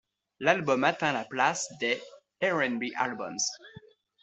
[0.39, 2.01] L'album atteint la place des'
[2.41, 3.45] RnB Albums.